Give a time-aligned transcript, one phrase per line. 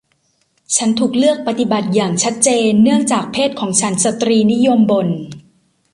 [0.75, 5.07] ฉันถูกเลือกปฏิบัติอย่างชัดเจนเนื่องจากเพศของฉันสตรีนิยมบ่น